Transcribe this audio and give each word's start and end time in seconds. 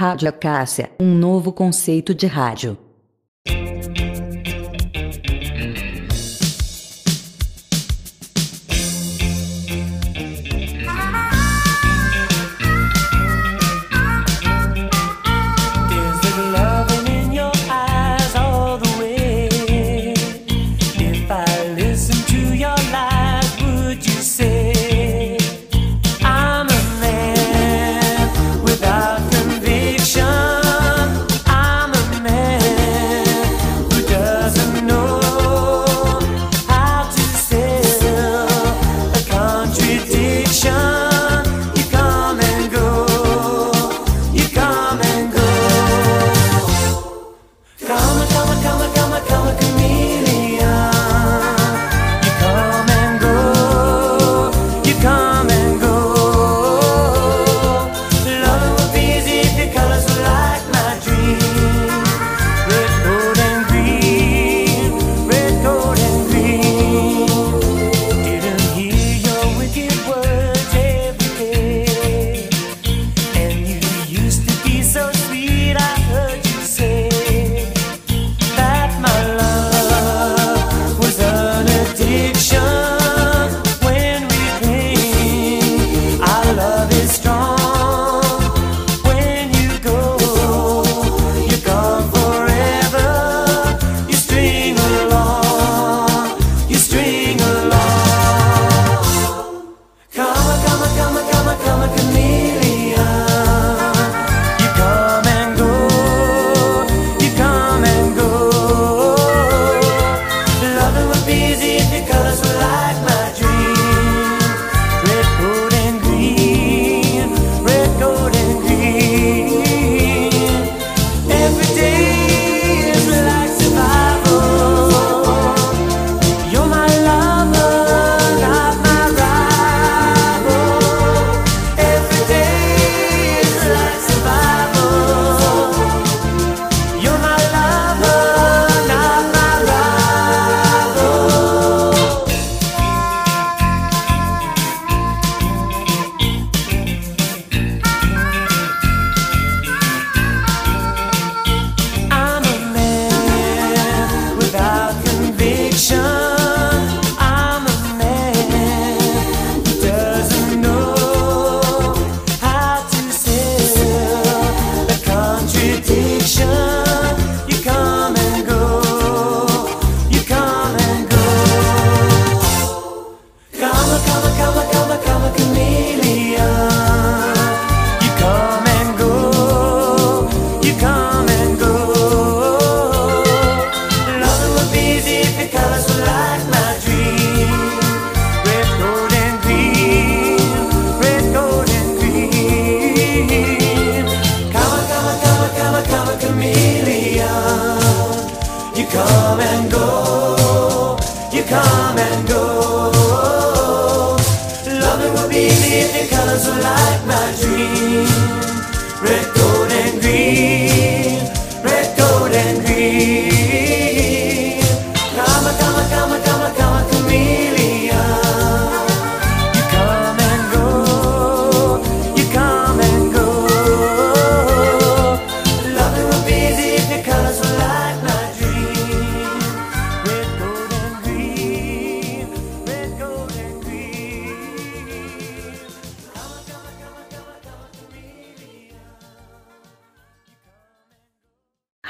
Rádio 0.00 0.28
Acácia, 0.28 0.92
um 1.00 1.12
novo 1.12 1.52
conceito 1.52 2.14
de 2.14 2.28
rádio. 2.28 2.78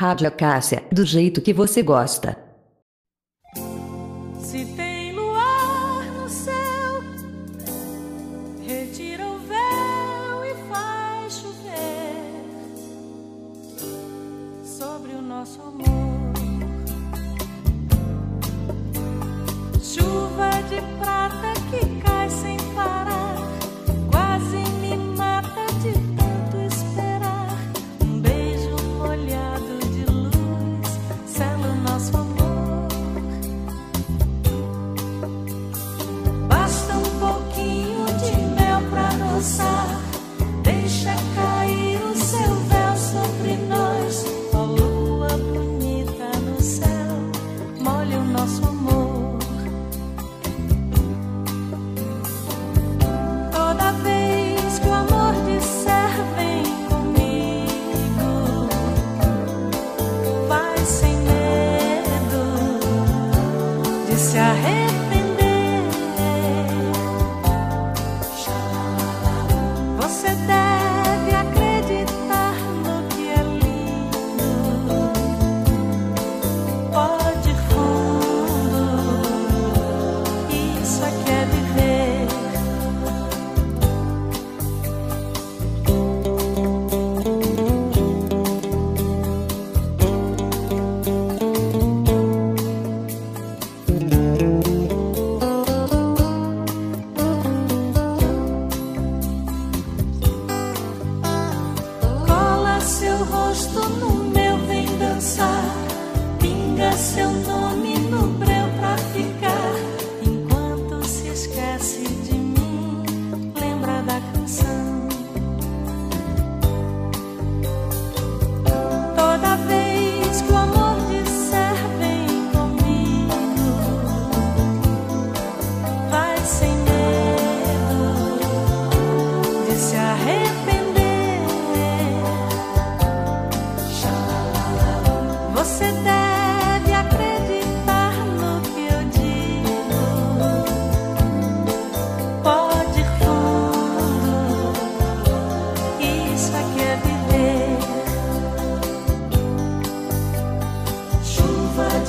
Rádio 0.01 0.29
Acácia, 0.29 0.85
do 0.93 1.05
jeito 1.05 1.41
que 1.41 1.53
você 1.53 1.83
gosta. 1.83 2.48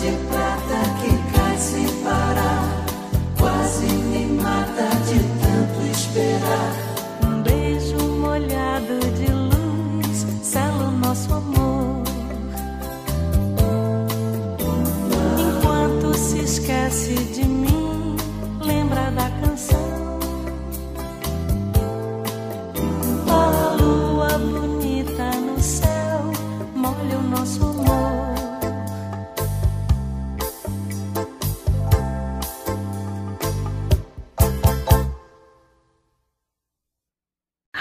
magic 0.02 0.49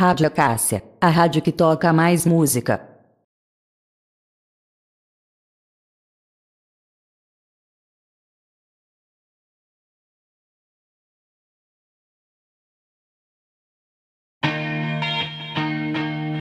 Rádio 0.09 0.31
Cássia, 0.31 0.83
a 1.03 1.09
rádio 1.09 1.43
que 1.43 1.53
toca 1.53 1.93
mais 1.93 2.25
música. 2.25 2.81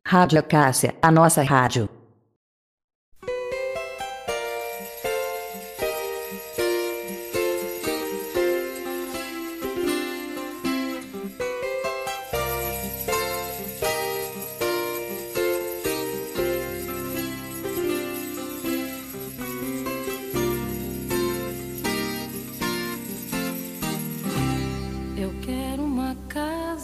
Rádio 0.08 0.42
Cássia, 0.44 0.96
a 1.02 1.12
nossa 1.12 1.44
rádio. 1.44 1.97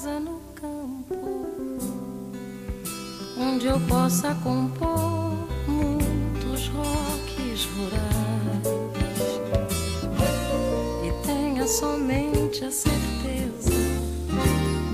Casa 0.03 0.19
no 0.19 0.41
campo 0.53 1.15
onde 3.37 3.67
eu 3.67 3.79
possa 3.87 4.35
compor 4.43 5.47
muitos 5.65 6.67
rocks 6.67 7.65
rurais. 7.73 8.67
E 11.05 11.25
tenha 11.25 11.65
somente 11.65 12.65
a 12.65 12.71
certeza 12.71 13.71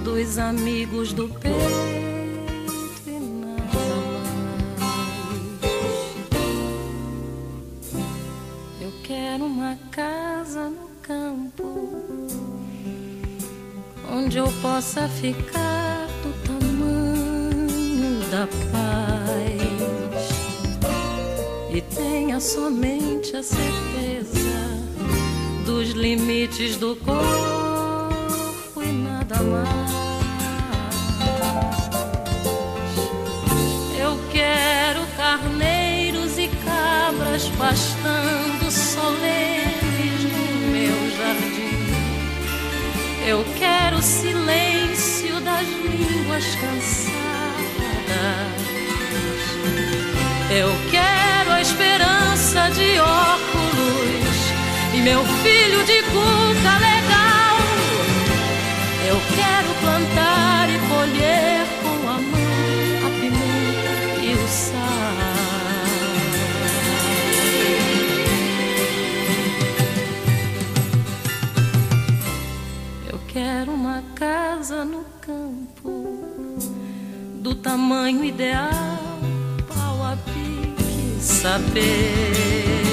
dos 0.03 0.37
amigos 0.37 1.11
do 1.11 1.27
peito 1.27 1.88
onde 14.29 14.37
eu 14.37 14.53
possa 14.61 15.09
ficar 15.09 16.05
do 16.21 16.31
tamanho 16.45 18.19
da 18.29 18.45
paz 18.71 20.29
e 21.73 21.81
tenha 21.81 22.39
somente 22.39 23.35
a 23.35 23.41
certeza 23.41 24.77
dos 25.65 25.89
limites 25.93 26.77
do 26.77 26.95
corpo 26.97 28.83
e 28.83 28.91
nada 28.91 29.41
mais. 29.41 29.91
Eu 33.99 34.15
quero 34.31 35.07
carneiros 35.17 36.37
e 36.37 36.49
cabras 36.63 37.49
pastando 37.57 38.48
o 43.99 44.01
silêncio 44.01 45.41
das 45.41 45.67
línguas 45.67 46.45
cansadas. 46.55 47.11
Eu 50.49 50.69
quero 50.89 51.51
a 51.51 51.61
esperança 51.61 52.69
de 52.69 52.97
óculos 52.97 54.37
e 54.93 55.01
meu 55.01 55.21
filho 55.43 55.83
de 55.83 56.01
cuca 56.03 56.88
tamanho 77.69 78.23
ideal, 78.23 79.19
pau 79.67 80.03
a 80.03 80.17
pique, 80.25 81.21
saber 81.21 82.88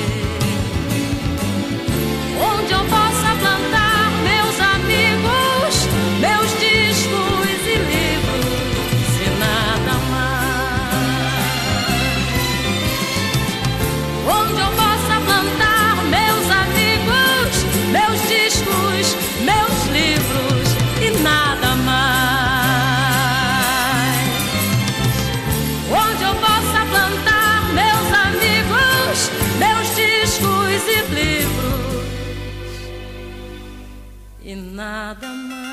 nada 35.07 35.29
mais. 35.29 35.67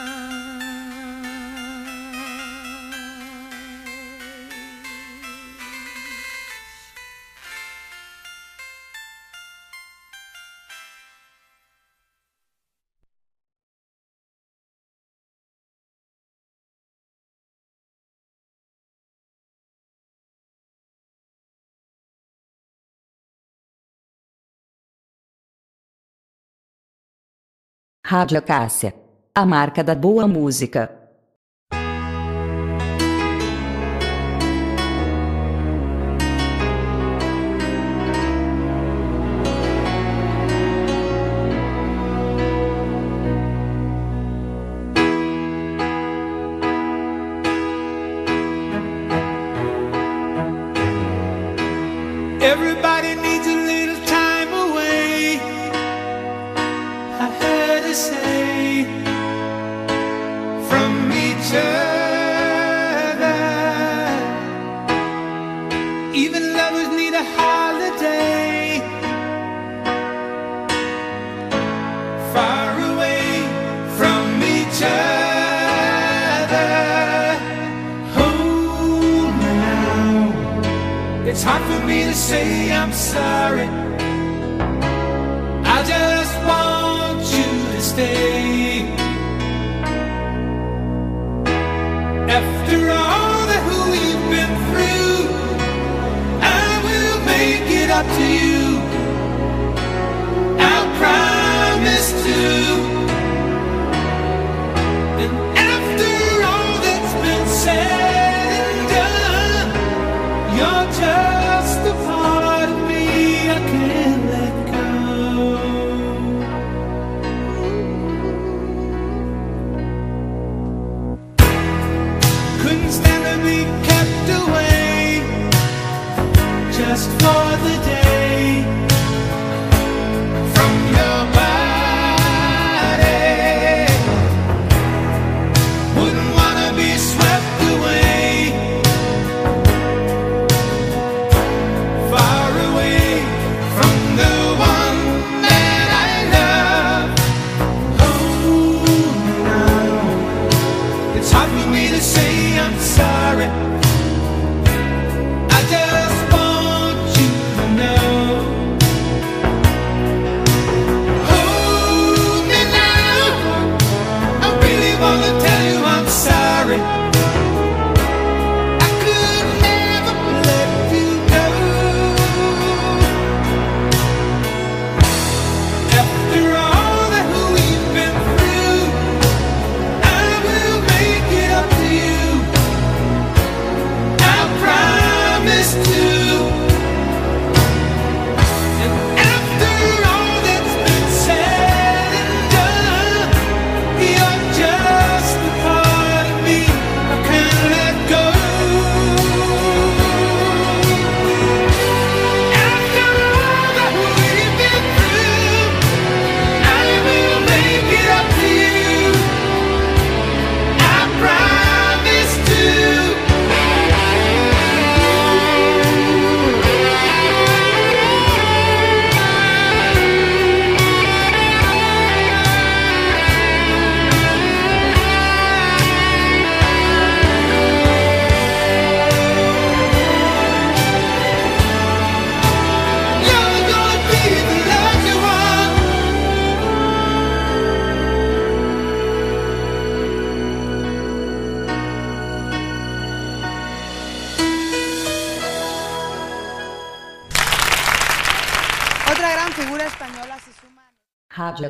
Rádio 28.05 28.41
Cássia, 28.43 28.93
a 29.35 29.47
marca 29.47 29.83
da 29.83 29.95
boa 29.95 30.27
música. 30.27 31.02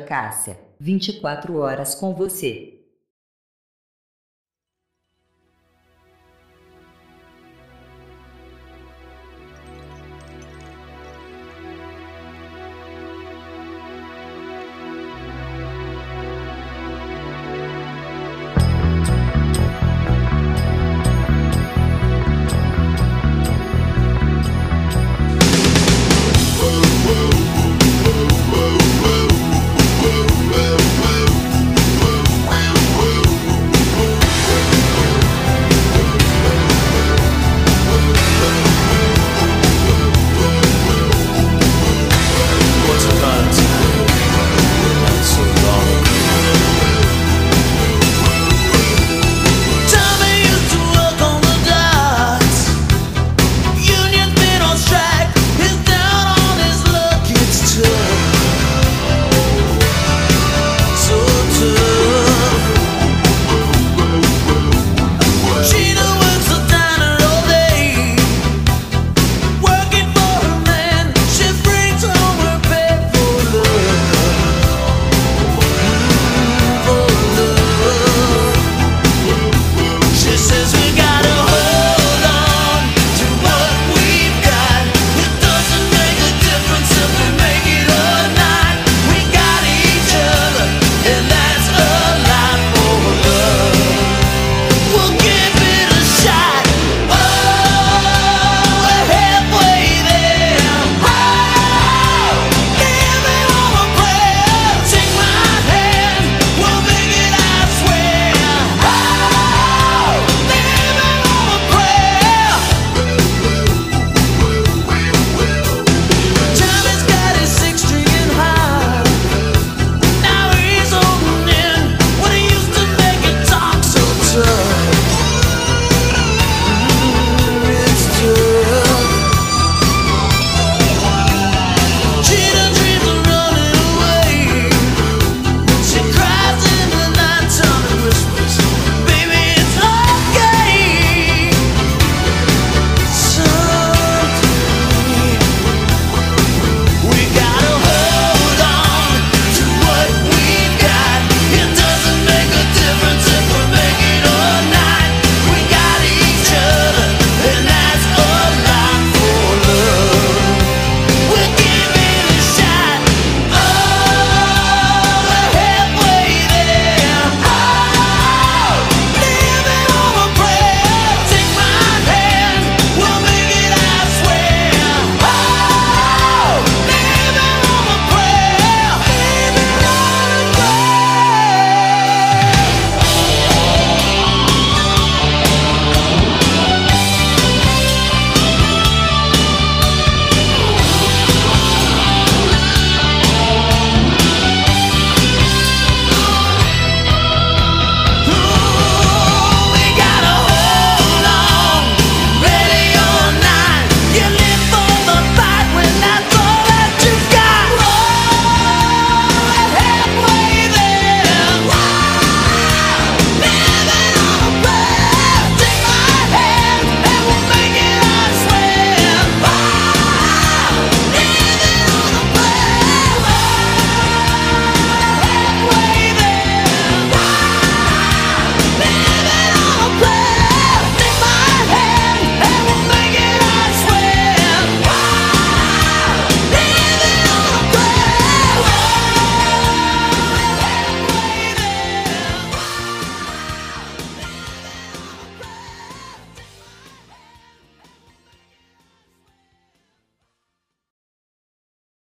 Cássia, 0.04 0.58
24 0.78 1.56
horas 1.58 1.94
com 1.94 2.14
você. 2.14 2.73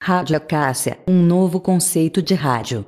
Rádio 0.09 0.41
Cássia, 0.41 0.97
um 1.07 1.21
novo 1.21 1.59
conceito 1.59 2.19
de 2.19 2.33
rádio. 2.33 2.83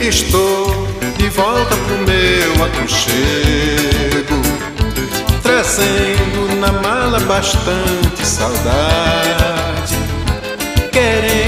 Estou 0.00 0.66
de 1.16 1.28
volta 1.28 1.76
pro 1.76 1.98
meu 1.98 2.64
aconchego, 2.64 4.34
trazendo 5.44 6.56
na 6.58 6.72
mala 6.72 7.20
bastante 7.20 8.26
saudade, 8.26 9.94
querendo 10.90 11.47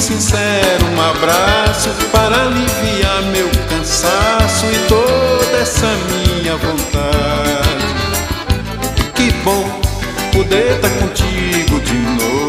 sincero, 0.00 0.86
um 0.86 1.00
abraço 1.00 1.90
para 2.12 2.42
aliviar 2.42 3.22
meu 3.32 3.48
cansaço 3.68 4.66
e 4.66 4.88
toda 4.88 5.56
essa 5.58 5.86
minha 6.08 6.56
vontade. 6.56 7.88
Que 9.14 9.30
bom 9.44 9.64
poder 10.32 10.76
estar 10.76 10.90
contigo 10.90 11.80
de 11.80 11.94
novo 11.94 12.48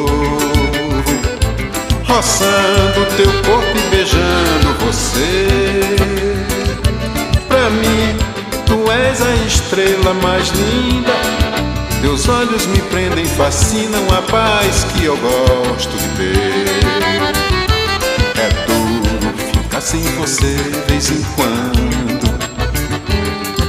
roçando 2.19 3.05
teu 3.15 3.31
corpo 3.43 3.77
e 3.77 3.89
beijando 3.89 4.73
você. 4.85 5.95
Pra 7.47 7.69
mim, 7.69 8.17
tu 8.65 8.91
és 8.91 9.21
a 9.21 9.35
estrela 9.45 10.13
mais 10.15 10.49
linda. 10.49 11.13
Teus 12.01 12.27
olhos 12.27 12.65
me 12.67 12.81
prendem, 12.83 13.25
fascinam 13.25 14.05
a 14.17 14.21
paz 14.23 14.85
que 14.93 15.05
eu 15.05 15.17
gosto 15.17 15.97
de 15.97 16.07
ver. 16.17 17.38
Sem 19.81 20.01
você 20.17 20.55
vez 20.87 21.09
em 21.09 21.21
quando. 21.35 22.29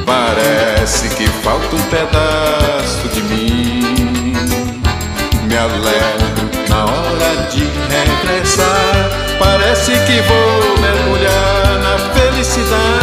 Parece 0.04 1.08
que 1.10 1.26
falta 1.28 1.76
um 1.76 1.82
pedaço 1.82 3.08
de 3.14 3.22
mim. 3.22 4.34
Me 5.44 5.56
alegro 5.56 6.50
na 6.68 6.84
hora 6.84 7.48
de 7.50 7.64
regressar. 7.88 9.10
Parece 9.38 9.92
que 9.92 10.20
vou 10.22 10.78
mergulhar 10.80 11.78
na 11.80 11.98
felicidade 12.12 12.99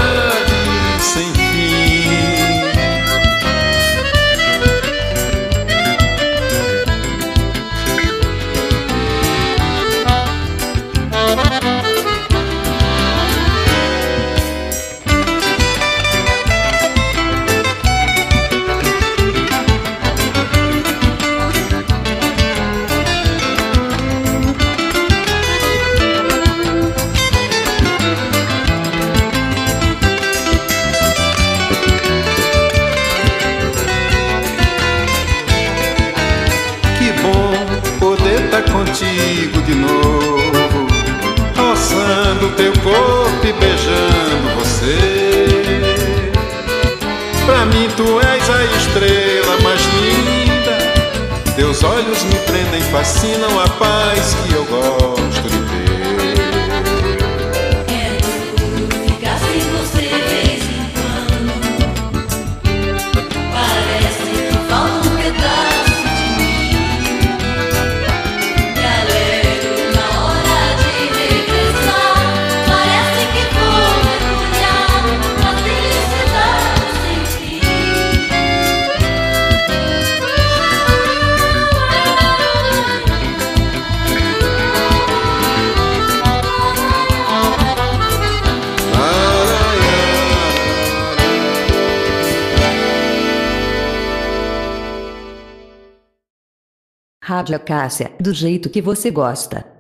Rádio 97.38 97.60
Cássia, 97.60 98.12
do 98.20 98.34
jeito 98.34 98.68
que 98.68 98.82
você 98.82 99.12
gosta. 99.12 99.77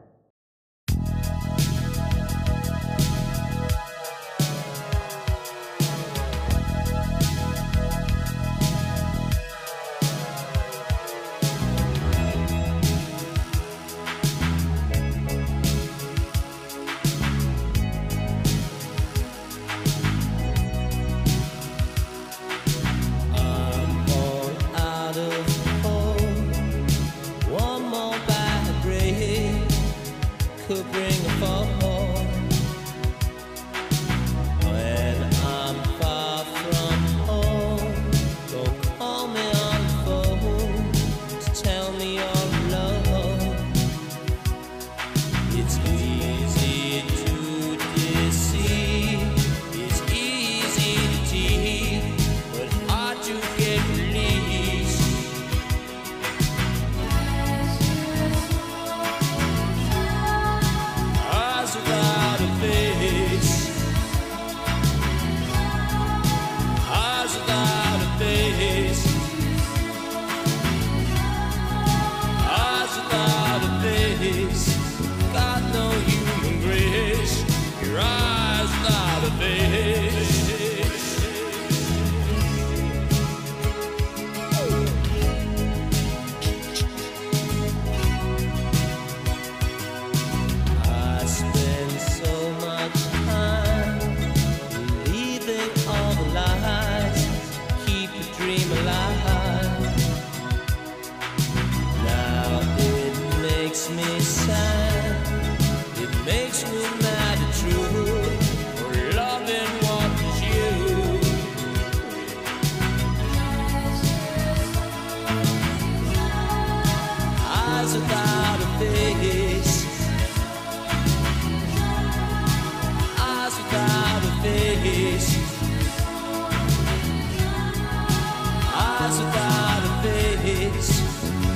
eyes 129.07 129.19
without 129.19 129.83
a 129.85 130.03
face, 130.03 130.99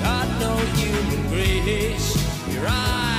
got 0.01 0.27
no 0.39 0.55
human 0.75 1.29
grace. 1.29 2.53
Your 2.53 2.67
eyes. 2.67 3.10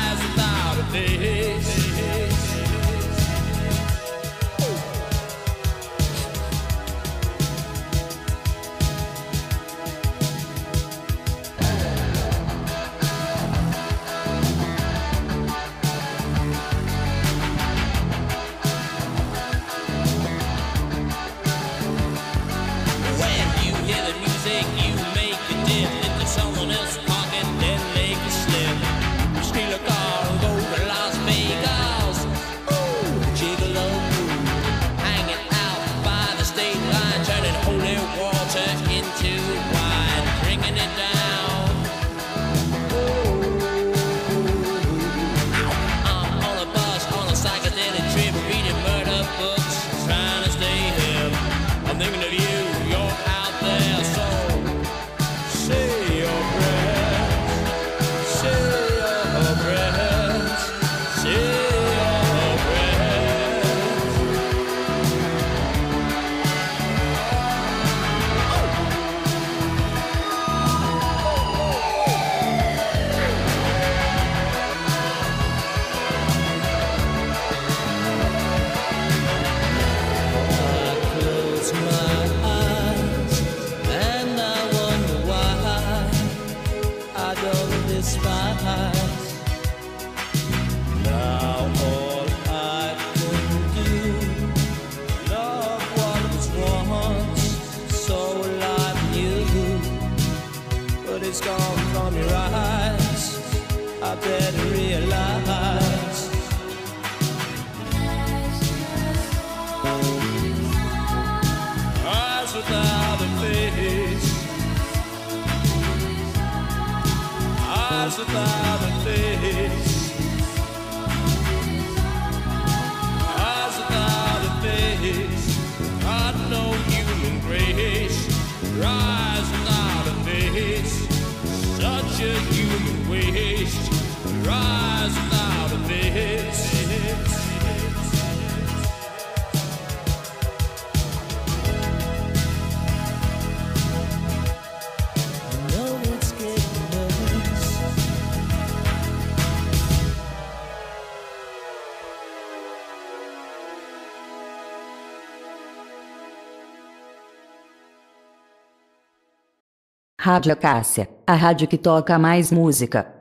Rádio 160.24 160.56
Cássia, 160.56 161.08
a 161.26 161.34
rádio 161.34 161.66
que 161.66 161.76
toca 161.76 162.16
mais 162.16 162.52
música. 162.52 163.12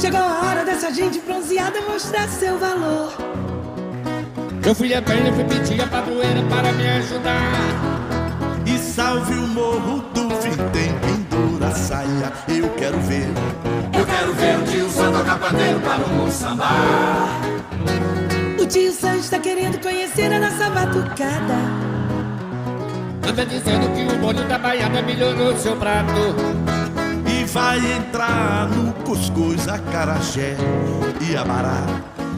Chegou 0.00 0.18
a 0.18 0.40
hora 0.40 0.64
dessa 0.64 0.92
gente 0.92 1.20
bronzeada 1.20 1.80
mostrar 1.82 2.26
seu 2.26 2.58
valor. 2.58 3.12
Eu 4.66 4.74
fui 4.74 4.92
a 4.92 5.00
perna, 5.00 5.32
fui 5.32 5.44
pedir 5.44 5.80
a 5.80 5.86
padroeira. 5.86 6.49
sambar. 16.30 17.40
O 18.60 18.66
tio 18.66 18.92
Sancho 18.92 19.20
está 19.20 19.38
querendo 19.38 19.80
conhecer 19.80 20.32
a 20.32 20.38
nossa 20.38 20.70
batucada. 20.70 21.58
Anda 23.28 23.46
dizendo 23.46 23.88
que 23.94 24.14
o 24.14 24.18
molho 24.18 24.46
da 24.48 24.58
baiana 24.58 25.02
melhorou 25.02 25.56
seu 25.56 25.76
prato. 25.76 26.34
E 27.26 27.44
vai 27.44 27.78
entrar 27.78 28.68
no 28.68 28.92
cuscuz, 29.04 29.68
acarajé 29.68 30.56
e 31.20 31.36
abará. 31.36 31.84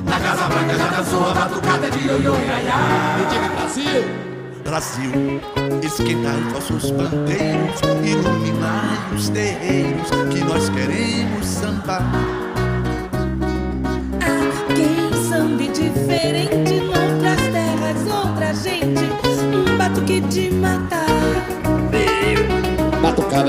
Na 0.05 0.21
Casa 0.21 0.49
Branca 0.49 0.75
já 0.77 0.87
dançou 0.89 1.31
a 1.31 1.35
batucada 1.35 1.91
de 1.91 2.07
ioiô 2.07 2.35
e 2.35 2.51
aiá. 2.51 3.19
E 3.21 3.27
diga 3.33 3.49
Brasil! 3.57 4.33
Brasil, 4.65 5.41
esquentai 5.83 6.41
vossos 6.53 6.91
planteiros, 6.93 7.81
iluminai 8.05 9.15
os 9.15 9.29
terreiros, 9.29 10.09
que 10.31 10.41
nós 10.45 10.69
queremos 10.71 11.47
sambar. 11.47 12.42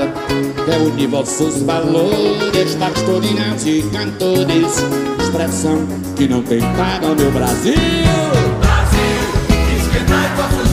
É 0.02 0.76
o 0.76 0.90
de 0.90 1.06
vossos 1.06 1.62
valores 1.62 2.74
pastorinhas 2.74 3.64
e 3.64 3.82
cantores. 3.92 4.82
Expressão 5.20 5.86
que 6.16 6.26
não 6.26 6.42
tem 6.42 6.60
paga 6.60 7.14
meu 7.14 7.30
Brasil. 7.30 7.74
Brasil, 8.60 9.20
esquentai 9.78 10.34
vossos 10.36 10.60
é 10.60 10.63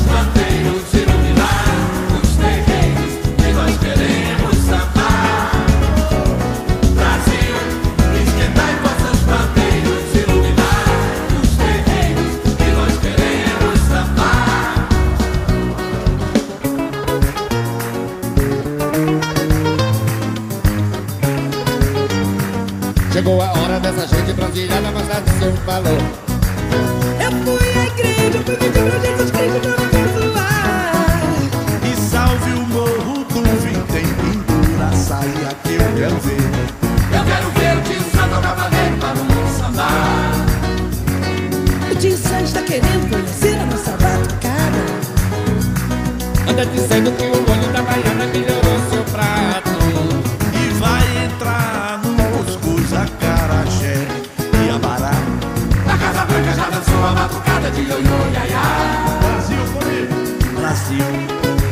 Brasil. 60.71 61.03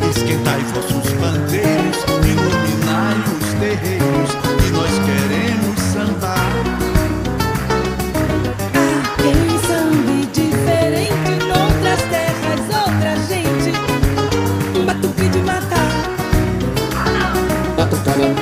Esquentai 0.09 0.59
vossos 0.73 1.09
bandeiros, 1.13 2.03
iluminai 2.27 3.15
os 3.31 3.47
terreiros, 3.53 4.31
e 4.59 4.71
nós 4.71 4.91
queremos 5.07 5.79
sambar. 5.93 6.51
Há 8.75 9.21
quem 9.21 9.47
sambe 9.69 10.27
diferente, 10.33 11.31
noutras 11.47 12.01
terras, 12.09 12.59
outra 12.75 13.15
gente. 13.29 13.71
Batuque 14.85 15.29
de 15.29 15.39
matar. 15.43 15.93
Batucada, 17.77 18.35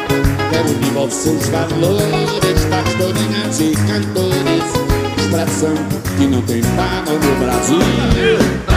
quero 0.49 0.69
unir 0.69 0.91
vossos 0.93 1.49
valores, 1.49 2.65
pastorinhas 2.67 3.59
e 3.59 3.75
cantores. 3.85 4.63
Extração 5.19 5.75
que 6.17 6.25
não 6.25 6.41
tem 6.41 6.63
par 6.63 7.03
no 7.05 7.45
Brasil. 7.45 8.76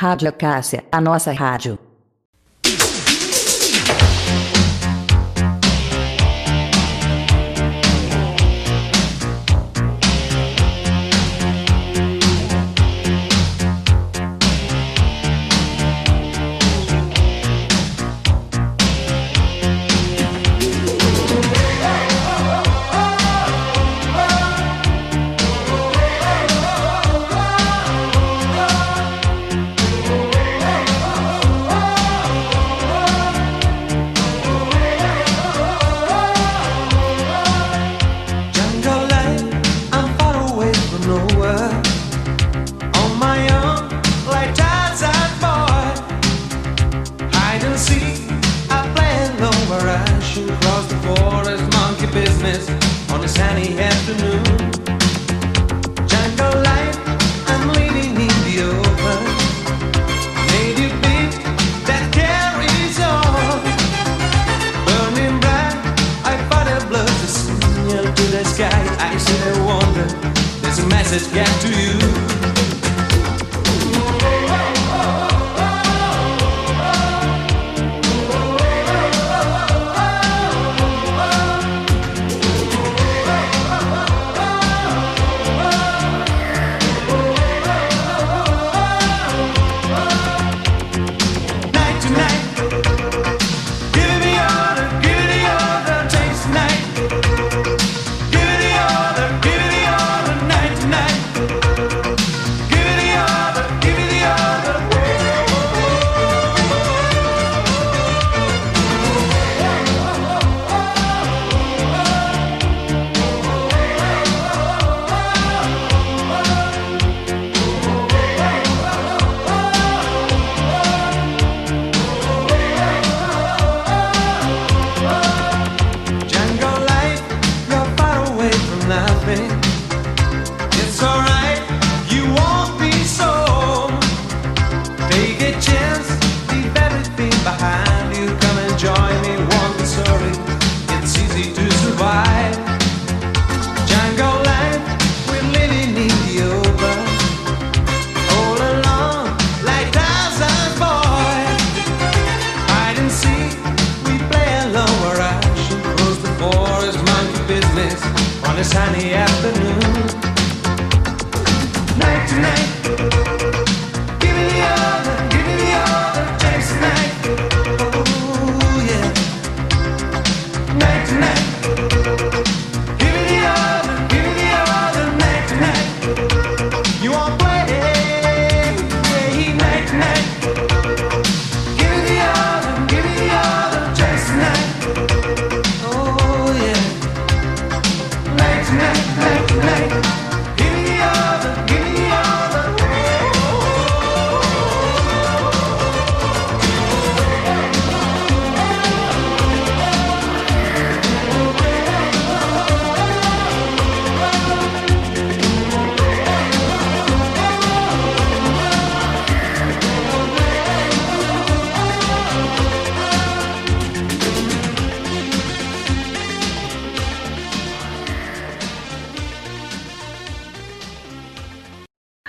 Rádio 0.00 0.32
Cássia, 0.32 0.82
a 0.90 0.98
nossa 0.98 1.30
rádio. 1.30 1.89
sunny 53.30 53.78
afternoon. 53.78 54.44
Jungle 56.10 56.56
life, 56.70 56.98
I'm 57.46 57.64
living 57.78 58.12
in 58.26 58.36
the 58.46 58.56
open. 58.70 59.20
Native 60.50 60.96
beat 61.02 61.34
that 61.88 62.04
carries 62.18 62.98
on. 62.98 63.62
Burning 64.86 65.38
bright, 65.44 65.78
I 66.24 66.34
signal 67.28 68.04
to 68.18 68.24
the 68.34 68.44
sky. 68.44 68.82
I 68.98 69.16
wonder, 69.64 70.08
message 70.88 71.32
get 71.32 71.50
to 71.62 71.68
you. 71.68 72.29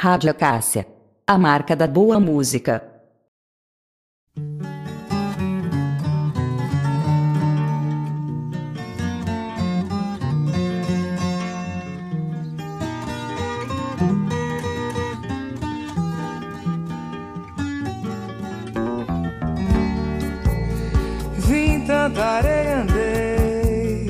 Rádio 0.03 0.31
Acácia. 0.31 0.87
A 1.27 1.37
marca 1.37 1.75
da 1.75 1.85
boa 1.85 2.19
música. 2.19 2.83
Vim 21.37 21.85
tanta 21.85 22.25
areia 22.25 22.81
andei 22.81 24.09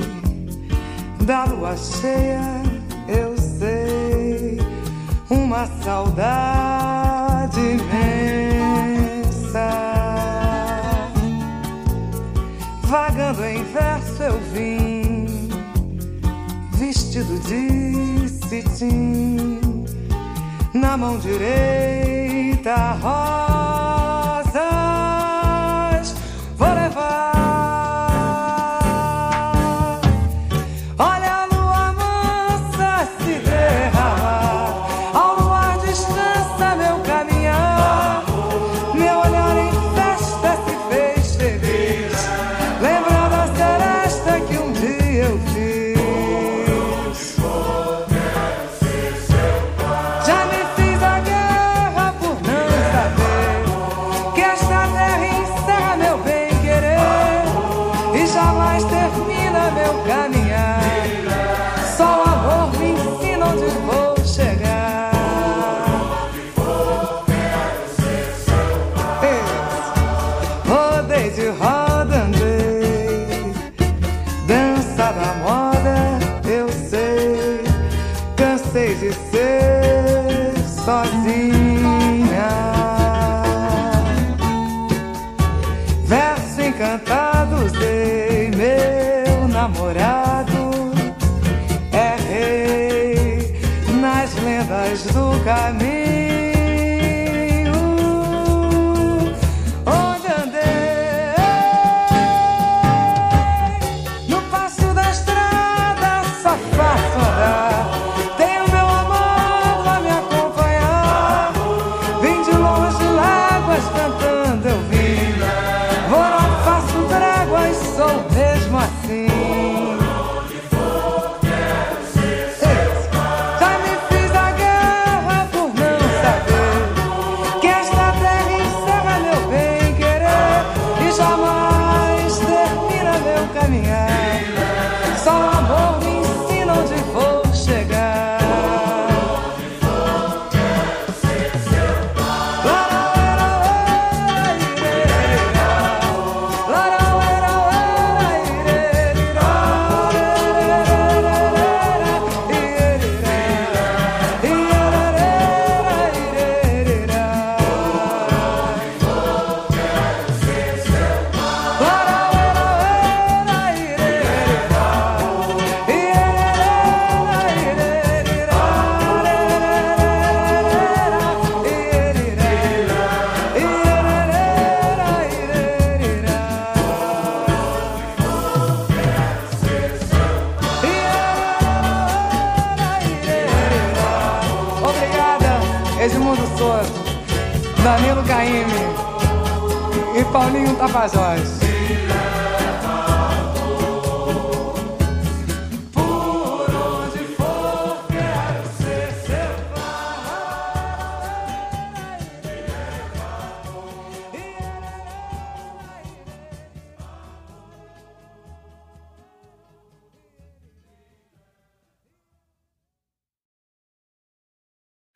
da 1.25 1.43
lua 1.43 1.75
cheia 1.75 2.60
saudade 5.83 7.59
imensa. 7.59 7.91
Vagando 12.83 13.45
em 13.45 13.63
verso 13.63 14.23
eu 14.23 14.39
vim, 14.53 15.49
vestido 16.73 17.39
de 17.39 18.27
cetim, 18.29 19.59
na 20.73 20.97
mão 20.97 21.17
direita 21.17 22.93
rosa. 23.01 23.50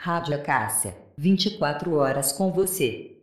Rádio 0.05 0.35
Acácia, 0.35 0.95
24 1.17 1.95
horas 1.95 2.31
com 2.31 2.51
você. 2.51 3.14